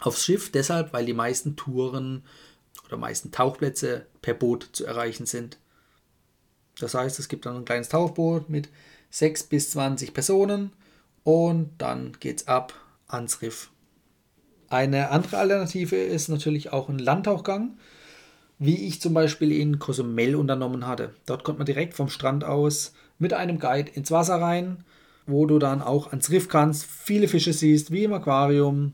Aufs 0.00 0.24
Schiff 0.24 0.50
deshalb, 0.50 0.92
weil 0.92 1.06
die 1.06 1.14
meisten 1.14 1.56
Touren 1.56 2.24
oder 2.84 2.96
meisten 2.96 3.30
Tauchplätze 3.30 4.06
per 4.20 4.34
Boot 4.34 4.68
zu 4.72 4.84
erreichen 4.84 5.26
sind. 5.26 5.58
Das 6.78 6.94
heißt, 6.94 7.18
es 7.18 7.28
gibt 7.28 7.46
dann 7.46 7.56
ein 7.56 7.64
kleines 7.64 7.88
Tauchboot 7.88 8.50
mit 8.50 8.68
6 9.10 9.44
bis 9.44 9.70
20 9.70 10.12
Personen 10.12 10.72
und 11.24 11.70
dann 11.78 12.16
geht's 12.20 12.48
ab 12.48 12.74
ans 13.08 13.40
Riff. 13.40 13.70
Eine 14.68 15.10
andere 15.10 15.38
Alternative 15.38 15.96
ist 15.96 16.28
natürlich 16.28 16.72
auch 16.72 16.88
ein 16.88 16.98
Landtauchgang, 16.98 17.76
wie 18.58 18.86
ich 18.86 19.00
zum 19.00 19.14
Beispiel 19.14 19.52
in 19.52 19.78
Cozumel 19.78 20.34
unternommen 20.34 20.86
hatte. 20.86 21.14
Dort 21.26 21.44
kommt 21.44 21.58
man 21.58 21.66
direkt 21.66 21.94
vom 21.94 22.08
Strand 22.08 22.42
aus 22.42 22.92
mit 23.18 23.32
einem 23.32 23.58
Guide 23.58 23.90
ins 23.92 24.10
Wasser 24.10 24.40
rein, 24.40 24.84
wo 25.26 25.46
du 25.46 25.58
dann 25.58 25.82
auch 25.82 26.08
ans 26.08 26.30
Riff 26.30 26.48
kannst, 26.48 26.84
viele 26.84 27.28
Fische 27.28 27.52
siehst, 27.52 27.90
wie 27.90 28.04
im 28.04 28.12
Aquarium. 28.12 28.92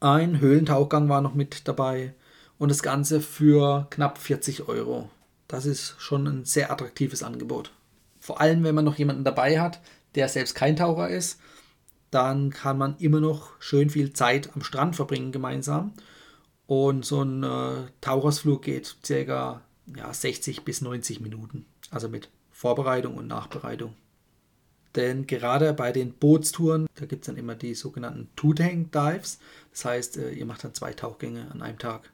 Ein 0.00 0.40
Höhlentauchgang 0.40 1.08
war 1.08 1.20
noch 1.20 1.34
mit 1.34 1.68
dabei 1.68 2.14
und 2.58 2.70
das 2.70 2.82
Ganze 2.82 3.20
für 3.20 3.86
knapp 3.90 4.18
40 4.18 4.68
Euro. 4.68 5.08
Das 5.46 5.66
ist 5.66 5.94
schon 5.98 6.26
ein 6.26 6.44
sehr 6.44 6.72
attraktives 6.72 7.22
Angebot. 7.22 7.72
Vor 8.18 8.40
allem, 8.40 8.64
wenn 8.64 8.74
man 8.74 8.84
noch 8.84 8.98
jemanden 8.98 9.24
dabei 9.24 9.60
hat, 9.60 9.80
der 10.14 10.28
selbst 10.28 10.54
kein 10.54 10.76
Taucher 10.76 11.08
ist 11.08 11.38
dann 12.12 12.50
kann 12.50 12.76
man 12.76 12.96
immer 12.98 13.20
noch 13.20 13.50
schön 13.58 13.88
viel 13.88 14.12
Zeit 14.12 14.50
am 14.54 14.62
Strand 14.62 14.94
verbringen 14.94 15.32
gemeinsam. 15.32 15.94
Und 16.66 17.04
so 17.04 17.22
ein 17.22 17.42
äh, 17.42 17.88
Tauchersflug 18.02 18.62
geht 18.62 18.96
ca. 19.02 19.62
Ja, 19.96 20.14
60 20.14 20.62
bis 20.62 20.82
90 20.82 21.20
Minuten. 21.20 21.64
Also 21.90 22.08
mit 22.08 22.28
Vorbereitung 22.50 23.16
und 23.16 23.26
Nachbereitung. 23.26 23.94
Denn 24.94 25.26
gerade 25.26 25.72
bei 25.72 25.90
den 25.90 26.12
Bootstouren, 26.12 26.86
da 26.96 27.06
gibt 27.06 27.22
es 27.22 27.26
dann 27.26 27.38
immer 27.38 27.54
die 27.54 27.74
sogenannten 27.74 28.28
Two-Tank-Dives. 28.36 29.38
Das 29.70 29.84
heißt, 29.86 30.18
äh, 30.18 30.32
ihr 30.32 30.44
macht 30.44 30.64
dann 30.64 30.74
zwei 30.74 30.92
Tauchgänge 30.92 31.50
an 31.50 31.62
einem 31.62 31.78
Tag. 31.78 32.12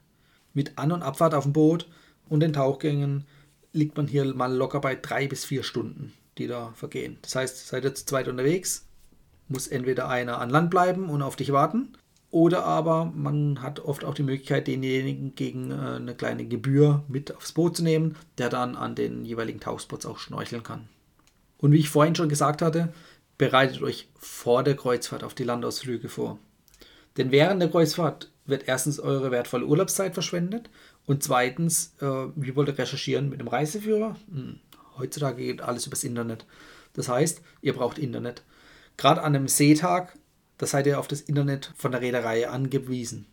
Mit 0.53 0.77
An- 0.77 0.93
und 0.93 1.03
Abfahrt 1.03 1.33
auf 1.33 1.43
dem 1.43 1.51
Boot 1.51 1.89
und 2.29 2.39
den 2.39 2.53
Tauchgängen 2.53 3.25
liegt 3.73 3.97
man 3.97 4.07
hier 4.07 4.23
mal 4.33 4.53
locker 4.53 4.79
bei 4.79 4.95
drei 4.95 5.27
bis 5.27 5.43
vier 5.43 5.63
Stunden, 5.63 6.13
die 6.37 6.47
da 6.47 6.71
vergehen. 6.73 7.17
Das 7.21 7.35
heißt, 7.35 7.67
seid 7.67 7.83
ihr 7.83 7.93
zu 7.93 8.05
zweit 8.05 8.29
unterwegs, 8.29 8.88
muss 9.49 9.67
entweder 9.67 10.07
einer 10.07 10.39
an 10.39 10.49
Land 10.49 10.69
bleiben 10.69 11.09
und 11.09 11.21
auf 11.21 11.35
dich 11.35 11.51
warten, 11.51 11.93
oder 12.31 12.63
aber 12.63 13.05
man 13.05 13.61
hat 13.61 13.79
oft 13.79 14.03
auch 14.03 14.13
die 14.13 14.23
Möglichkeit, 14.23 14.67
denjenigen 14.67 15.33
gegen 15.33 15.71
äh, 15.71 15.95
eine 15.95 16.15
kleine 16.15 16.45
Gebühr 16.45 17.03
mit 17.07 17.35
aufs 17.35 17.53
Boot 17.53 17.77
zu 17.77 17.83
nehmen, 17.83 18.15
der 18.37 18.49
dann 18.49 18.75
an 18.75 18.95
den 18.95 19.25
jeweiligen 19.25 19.59
Tauchspots 19.59 20.05
auch 20.05 20.19
schnorcheln 20.19 20.63
kann. 20.63 20.87
Und 21.57 21.71
wie 21.71 21.79
ich 21.79 21.89
vorhin 21.89 22.15
schon 22.15 22.29
gesagt 22.29 22.61
hatte, 22.61 22.93
bereitet 23.37 23.81
euch 23.81 24.09
vor 24.15 24.63
der 24.63 24.75
Kreuzfahrt 24.75 25.23
auf 25.23 25.33
die 25.33 25.43
Landausflüge 25.43 26.07
vor. 26.07 26.37
Denn 27.17 27.31
während 27.31 27.61
der 27.61 27.69
Kreuzfahrt 27.69 28.31
wird 28.45 28.67
erstens 28.67 28.99
eure 28.99 29.31
wertvolle 29.31 29.65
Urlaubszeit 29.65 30.13
verschwendet 30.13 30.69
und 31.05 31.23
zweitens, 31.23 31.95
äh, 31.99 32.27
wie 32.35 32.55
wollt 32.55 32.69
ihr 32.69 32.77
recherchieren 32.77 33.29
mit 33.29 33.39
dem 33.39 33.47
Reiseführer? 33.47 34.15
Hm, 34.31 34.59
heutzutage 34.97 35.43
geht 35.43 35.61
alles 35.61 35.87
übers 35.87 36.03
Internet. 36.03 36.45
Das 36.93 37.09
heißt, 37.09 37.41
ihr 37.61 37.73
braucht 37.73 37.97
Internet. 37.97 38.43
Gerade 38.99 39.23
an 39.23 39.33
einem 39.33 39.47
Seetag, 39.47 40.17
da 40.57 40.65
seid 40.65 40.85
ihr 40.85 40.99
auf 40.99 41.07
das 41.07 41.21
Internet 41.21 41.71
von 41.77 41.93
der 41.93 42.01
Reederei 42.01 42.49
angewiesen. 42.49 43.27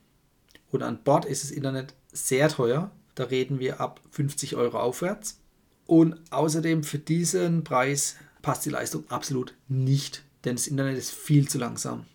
Und 0.71 0.85
an 0.85 1.03
Bord 1.03 1.25
ist 1.25 1.43
das 1.43 1.51
Internet 1.51 1.93
sehr 2.13 2.49
teuer. 2.49 2.93
Da 3.17 3.25
reden 3.25 3.59
wir 3.59 3.81
ab 3.81 4.01
50 4.13 4.55
Euro 4.55 4.79
aufwärts. 4.79 5.41
Und 5.85 6.21
außerdem 6.31 6.85
für 6.85 7.01
diesen 7.01 7.65
Preis 7.65 8.15
passt 8.43 8.65
die 8.65 8.71
Leistung 8.71 9.11
absolut 9.11 9.55
nicht, 9.67 10.23
denn 10.45 10.55
das 10.55 10.69
Internet 10.69 10.99
ist 10.99 11.11
viel 11.11 11.49
zu 11.49 11.59
langsam. 11.59 12.07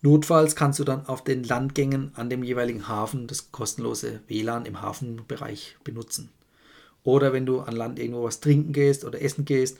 Notfalls 0.00 0.54
kannst 0.54 0.78
du 0.78 0.84
dann 0.84 1.06
auf 1.06 1.24
den 1.24 1.42
Landgängen 1.42 2.12
an 2.14 2.30
dem 2.30 2.44
jeweiligen 2.44 2.86
Hafen 2.86 3.26
das 3.26 3.50
kostenlose 3.50 4.20
WLAN 4.28 4.66
im 4.66 4.82
Hafenbereich 4.82 5.78
benutzen. 5.82 6.30
Oder 7.02 7.32
wenn 7.32 7.44
du 7.44 7.58
an 7.58 7.74
Land 7.74 7.98
irgendwo 7.98 8.22
was 8.22 8.38
trinken 8.38 8.72
gehst 8.72 9.04
oder 9.04 9.20
essen 9.20 9.44
gehst, 9.44 9.78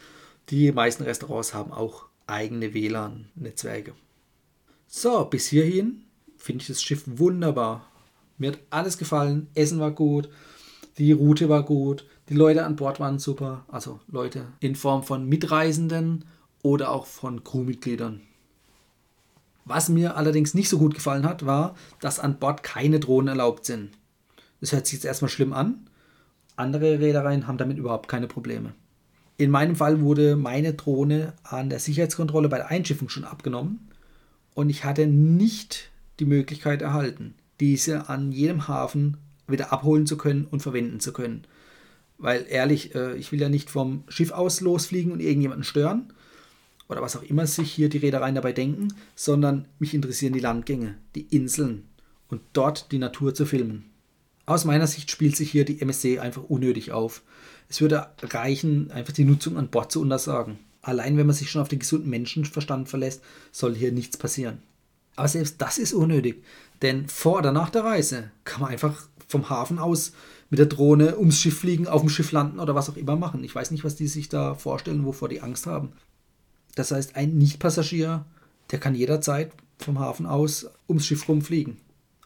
die 0.50 0.72
meisten 0.72 1.04
Restaurants 1.04 1.54
haben 1.54 1.72
auch 1.72 2.06
eigene 2.26 2.74
WLAN-Netzwerke. 2.74 3.94
So, 4.86 5.24
bis 5.24 5.48
hierhin 5.48 6.04
finde 6.36 6.62
ich 6.62 6.68
das 6.68 6.82
Schiff 6.82 7.04
wunderbar. 7.06 7.90
Mir 8.38 8.52
hat 8.52 8.58
alles 8.70 8.98
gefallen. 8.98 9.48
Essen 9.54 9.80
war 9.80 9.92
gut, 9.92 10.28
die 10.98 11.12
Route 11.12 11.48
war 11.48 11.64
gut, 11.64 12.06
die 12.28 12.34
Leute 12.34 12.64
an 12.64 12.76
Bord 12.76 13.00
waren 13.00 13.18
super. 13.18 13.64
Also 13.68 14.00
Leute 14.08 14.46
in 14.60 14.76
Form 14.76 15.02
von 15.02 15.28
Mitreisenden 15.28 16.24
oder 16.62 16.90
auch 16.90 17.06
von 17.06 17.44
Crewmitgliedern. 17.44 18.20
Was 19.64 19.88
mir 19.88 20.16
allerdings 20.16 20.54
nicht 20.54 20.68
so 20.68 20.78
gut 20.78 20.94
gefallen 20.94 21.24
hat, 21.24 21.46
war, 21.46 21.74
dass 22.00 22.20
an 22.20 22.38
Bord 22.38 22.62
keine 22.62 23.00
Drohnen 23.00 23.28
erlaubt 23.28 23.64
sind. 23.64 23.90
Das 24.60 24.72
hört 24.72 24.86
sich 24.86 24.94
jetzt 24.94 25.04
erstmal 25.04 25.30
schlimm 25.30 25.52
an. 25.52 25.88
Andere 26.56 27.00
Reedereien 27.00 27.46
haben 27.46 27.58
damit 27.58 27.78
überhaupt 27.78 28.08
keine 28.08 28.28
Probleme. 28.28 28.74
In 29.36 29.50
meinem 29.50 29.76
Fall 29.76 30.00
wurde 30.00 30.36
meine 30.36 30.74
Drohne 30.74 31.32
an 31.42 31.68
der 31.68 31.80
Sicherheitskontrolle 31.80 32.48
bei 32.48 32.58
der 32.58 32.70
Einschiffung 32.70 33.08
schon 33.08 33.24
abgenommen 33.24 33.88
und 34.54 34.70
ich 34.70 34.84
hatte 34.84 35.06
nicht 35.06 35.90
die 36.20 36.24
Möglichkeit 36.24 36.82
erhalten, 36.82 37.34
diese 37.60 38.08
an 38.08 38.30
jedem 38.30 38.68
Hafen 38.68 39.16
wieder 39.48 39.72
abholen 39.72 40.06
zu 40.06 40.16
können 40.16 40.46
und 40.48 40.60
verwenden 40.60 41.00
zu 41.00 41.12
können. 41.12 41.42
Weil 42.18 42.46
ehrlich, 42.48 42.94
äh, 42.94 43.16
ich 43.16 43.32
will 43.32 43.40
ja 43.40 43.48
nicht 43.48 43.70
vom 43.70 44.04
Schiff 44.08 44.30
aus 44.30 44.60
losfliegen 44.60 45.12
und 45.12 45.20
irgendjemanden 45.20 45.64
stören 45.64 46.12
oder 46.88 47.02
was 47.02 47.16
auch 47.16 47.22
immer 47.22 47.46
sich 47.46 47.72
hier 47.72 47.88
die 47.88 47.98
Reedereien 47.98 48.36
dabei 48.36 48.52
denken, 48.52 48.94
sondern 49.16 49.66
mich 49.78 49.94
interessieren 49.94 50.32
die 50.32 50.40
Landgänge, 50.40 50.94
die 51.14 51.26
Inseln 51.34 51.88
und 52.28 52.40
dort 52.52 52.92
die 52.92 52.98
Natur 52.98 53.34
zu 53.34 53.46
filmen. 53.46 53.90
Aus 54.46 54.64
meiner 54.64 54.86
Sicht 54.86 55.10
spielt 55.10 55.36
sich 55.36 55.50
hier 55.50 55.64
die 55.64 55.80
MSC 55.80 56.18
einfach 56.18 56.44
unnötig 56.44 56.92
auf. 56.92 57.22
Es 57.68 57.80
würde 57.80 58.08
reichen, 58.22 58.90
einfach 58.90 59.12
die 59.12 59.24
Nutzung 59.24 59.56
an 59.56 59.68
Bord 59.68 59.90
zu 59.90 60.00
untersagen. 60.00 60.58
Allein 60.82 61.16
wenn 61.16 61.26
man 61.26 61.34
sich 61.34 61.50
schon 61.50 61.62
auf 61.62 61.68
den 61.68 61.78
gesunden 61.78 62.10
Menschenverstand 62.10 62.88
verlässt, 62.88 63.22
soll 63.52 63.74
hier 63.74 63.92
nichts 63.92 64.16
passieren. 64.16 64.62
Aber 65.16 65.28
selbst 65.28 65.60
das 65.60 65.78
ist 65.78 65.92
unnötig, 65.92 66.42
denn 66.82 67.08
vor 67.08 67.38
oder 67.38 67.52
nach 67.52 67.70
der 67.70 67.84
Reise 67.84 68.30
kann 68.44 68.60
man 68.60 68.70
einfach 68.70 69.08
vom 69.28 69.48
Hafen 69.48 69.78
aus 69.78 70.12
mit 70.50 70.58
der 70.58 70.66
Drohne 70.66 71.18
ums 71.18 71.40
Schiff 71.40 71.58
fliegen, 71.60 71.86
auf 71.86 72.02
dem 72.02 72.10
Schiff 72.10 72.32
landen 72.32 72.60
oder 72.60 72.74
was 72.74 72.90
auch 72.90 72.96
immer 72.96 73.16
machen. 73.16 73.42
Ich 73.44 73.54
weiß 73.54 73.70
nicht, 73.70 73.84
was 73.84 73.96
die 73.96 74.08
sich 74.08 74.28
da 74.28 74.54
vorstellen, 74.54 75.04
wovor 75.04 75.28
die 75.28 75.40
Angst 75.40 75.66
haben. 75.66 75.92
Das 76.74 76.90
heißt, 76.90 77.16
ein 77.16 77.38
Nicht-Passagier, 77.38 78.24
der 78.70 78.78
kann 78.78 78.94
jederzeit 78.94 79.52
vom 79.78 79.98
Hafen 79.98 80.26
aus 80.26 80.68
ums 80.88 81.06
Schiff 81.06 81.28
rumfliegen. 81.28 81.78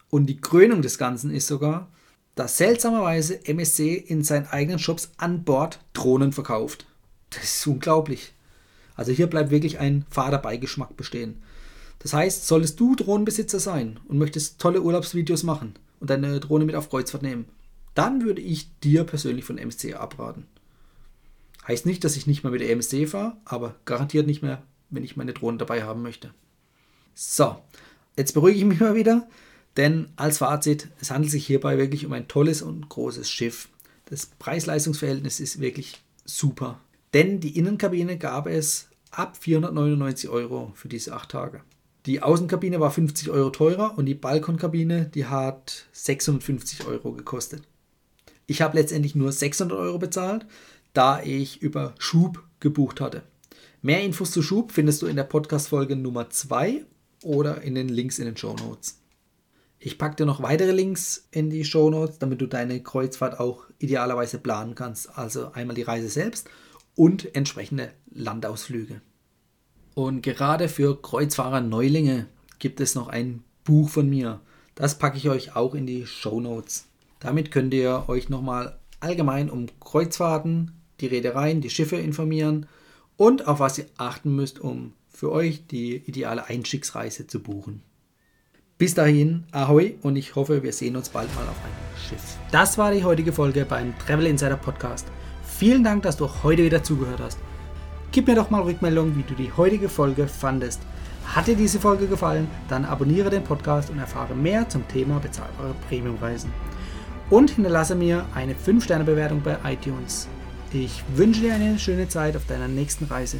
Und 0.09 0.25
die 0.25 0.41
Krönung 0.41 0.81
des 0.81 0.97
Ganzen 0.97 1.31
ist 1.31 1.47
sogar, 1.47 1.87
dass 2.35 2.57
seltsamerweise 2.57 3.45
MSC 3.45 3.95
in 3.95 4.23
seinen 4.23 4.47
eigenen 4.47 4.79
Shops 4.79 5.11
an 5.17 5.43
Bord 5.43 5.79
Drohnen 5.93 6.31
verkauft. 6.31 6.85
Das 7.31 7.43
ist 7.43 7.67
unglaublich. 7.67 8.33
Also 8.95 9.11
hier 9.11 9.27
bleibt 9.27 9.51
wirklich 9.51 9.79
ein 9.79 10.05
fader 10.09 10.39
Beigeschmack 10.39 10.97
bestehen. 10.97 11.41
Das 11.99 12.13
heißt, 12.13 12.47
solltest 12.47 12.79
du 12.79 12.95
Drohnenbesitzer 12.95 13.59
sein 13.59 13.99
und 14.07 14.17
möchtest 14.17 14.59
tolle 14.59 14.81
Urlaubsvideos 14.81 15.43
machen 15.43 15.75
und 15.99 16.09
deine 16.09 16.39
Drohne 16.39 16.65
mit 16.65 16.75
auf 16.75 16.89
Kreuzfahrt 16.89 17.23
nehmen, 17.23 17.45
dann 17.93 18.23
würde 18.23 18.41
ich 18.41 18.69
dir 18.79 19.03
persönlich 19.03 19.45
von 19.45 19.57
MSC 19.57 19.93
abraten. 19.95 20.45
Heißt 21.67 21.85
nicht, 21.85 22.03
dass 22.03 22.15
ich 22.15 22.25
nicht 22.25 22.43
mehr 22.43 22.51
mit 22.51 22.61
der 22.61 22.71
MSC 22.71 23.05
fahre, 23.05 23.37
aber 23.45 23.75
garantiert 23.85 24.25
nicht 24.25 24.41
mehr, 24.41 24.63
wenn 24.89 25.03
ich 25.03 25.17
meine 25.17 25.33
Drohne 25.33 25.57
dabei 25.57 25.83
haben 25.83 26.01
möchte. 26.01 26.33
So, 27.13 27.57
jetzt 28.15 28.33
beruhige 28.33 28.57
ich 28.57 28.65
mich 28.65 28.79
mal 28.79 28.95
wieder, 28.95 29.27
denn 29.77 30.09
als 30.15 30.39
Fazit, 30.39 30.89
es 30.99 31.11
handelt 31.11 31.31
sich 31.31 31.45
hierbei 31.45 31.77
wirklich 31.77 32.05
um 32.05 32.13
ein 32.13 32.27
tolles 32.27 32.61
und 32.61 32.89
großes 32.89 33.29
Schiff. 33.29 33.69
Das 34.05 34.25
Preis-Leistungs-Verhältnis 34.25 35.39
ist 35.39 35.61
wirklich 35.61 36.01
super. 36.25 36.79
Denn 37.13 37.39
die 37.39 37.57
Innenkabine 37.57 38.17
gab 38.17 38.47
es 38.47 38.89
ab 39.11 39.37
499 39.37 40.29
Euro 40.29 40.71
für 40.75 40.87
diese 40.87 41.13
acht 41.13 41.29
Tage. 41.29 41.61
Die 42.05 42.21
Außenkabine 42.21 42.79
war 42.79 42.91
50 42.91 43.29
Euro 43.29 43.49
teurer 43.49 43.97
und 43.97 44.05
die 44.05 44.15
Balkonkabine, 44.15 45.05
die 45.13 45.25
hat 45.25 45.87
650 45.91 46.85
Euro 46.87 47.11
gekostet. 47.11 47.63
Ich 48.47 48.61
habe 48.61 48.77
letztendlich 48.77 49.15
nur 49.15 49.31
600 49.31 49.77
Euro 49.77 49.99
bezahlt, 49.99 50.45
da 50.93 51.21
ich 51.21 51.61
über 51.61 51.93
Schub 51.99 52.43
gebucht 52.59 52.99
hatte. 53.01 53.23
Mehr 53.81 54.01
Infos 54.01 54.31
zu 54.31 54.41
Schub 54.41 54.71
findest 54.71 55.01
du 55.01 55.07
in 55.07 55.15
der 55.15 55.23
Podcast-Folge 55.23 55.95
Nummer 55.95 56.29
2 56.29 56.85
oder 57.23 57.61
in 57.61 57.75
den 57.75 57.89
Links 57.89 58.19
in 58.19 58.25
den 58.25 58.37
Show 58.37 58.55
Notes. 58.55 58.98
Ich 59.81 59.97
packe 59.97 60.17
dir 60.17 60.25
noch 60.25 60.41
weitere 60.41 60.73
Links 60.73 61.29
in 61.31 61.49
die 61.49 61.63
Show 61.63 61.89
Notes, 61.89 62.19
damit 62.19 62.41
du 62.41 62.47
deine 62.47 62.83
Kreuzfahrt 62.83 63.39
auch 63.39 63.63
idealerweise 63.79 64.37
planen 64.37 64.75
kannst. 64.75 65.17
Also 65.17 65.53
einmal 65.53 65.75
die 65.75 65.83
Reise 65.83 66.09
selbst 66.09 66.49
und 66.95 67.33
entsprechende 67.33 67.93
Landausflüge. 68.11 69.01
Und 69.95 70.21
gerade 70.21 70.67
für 70.67 71.01
Kreuzfahrer 71.01 71.61
Neulinge 71.61 72.27
gibt 72.59 72.81
es 72.81 72.93
noch 72.93 73.07
ein 73.07 73.43
Buch 73.63 73.89
von 73.89 74.09
mir. 74.09 74.41
Das 74.75 74.97
packe 74.97 75.17
ich 75.17 75.29
euch 75.29 75.55
auch 75.55 75.73
in 75.75 75.85
die 75.85 76.05
Show 76.05 76.41
Notes. 76.41 76.87
Damit 77.21 77.51
könnt 77.51 77.73
ihr 77.73 78.03
euch 78.07 78.27
nochmal 78.27 78.79
allgemein 78.99 79.49
um 79.49 79.67
Kreuzfahrten, 79.79 80.73
die 80.99 81.07
Reedereien, 81.07 81.61
die 81.61 81.69
Schiffe 81.69 81.95
informieren 81.95 82.67
und 83.15 83.47
auf 83.47 83.59
was 83.59 83.77
ihr 83.77 83.85
achten 83.97 84.35
müsst, 84.35 84.59
um 84.59 84.93
für 85.09 85.31
euch 85.31 85.67
die 85.67 85.95
ideale 85.95 86.45
Einstiegsreise 86.45 87.27
zu 87.27 87.41
buchen. 87.41 87.81
Bis 88.79 88.93
dahin, 88.93 89.43
ahoi 89.51 89.95
und 90.03 90.15
ich 90.15 90.35
hoffe, 90.35 90.63
wir 90.63 90.71
sehen 90.71 90.95
uns 90.95 91.09
bald 91.09 91.27
mal 91.35 91.41
auf 91.41 91.57
einem 91.65 91.99
Schiff. 92.07 92.37
Das 92.49 92.77
war 92.77 92.93
die 92.93 93.03
heutige 93.03 93.33
Folge 93.33 93.65
beim 93.65 93.93
Travel 93.99 94.25
Insider 94.25 94.55
Podcast. 94.55 95.05
Vielen 95.43 95.83
Dank, 95.83 96.03
dass 96.03 96.15
du 96.15 96.29
heute 96.43 96.63
wieder 96.63 96.81
zugehört 96.81 97.19
hast. 97.19 97.39
Gib 98.13 98.27
mir 98.27 98.35
doch 98.35 98.49
mal 98.49 98.61
Rückmeldung, 98.61 99.17
wie 99.17 99.23
du 99.23 99.33
die 99.33 99.51
heutige 99.51 99.89
Folge 99.89 100.29
fandest. 100.29 100.79
Hat 101.25 101.47
dir 101.47 101.57
diese 101.57 101.77
Folge 101.77 102.07
gefallen, 102.07 102.47
dann 102.69 102.85
abonniere 102.85 103.29
den 103.29 103.43
Podcast 103.43 103.89
und 103.89 103.99
erfahre 103.99 104.33
mehr 104.33 104.69
zum 104.69 104.87
Thema 104.87 105.19
bezahlbare 105.19 105.75
Premiumreisen. 105.89 106.49
Und 107.29 107.49
hinterlasse 107.49 107.95
mir 107.95 108.23
eine 108.33 108.53
5-Sterne-Bewertung 108.53 109.41
bei 109.41 109.57
iTunes. 109.65 110.29
Ich 110.71 111.03
wünsche 111.15 111.41
dir 111.41 111.53
eine 111.53 111.77
schöne 111.79 112.07
Zeit 112.07 112.37
auf 112.37 112.45
deiner 112.45 112.69
nächsten 112.69 113.03
Reise. 113.03 113.39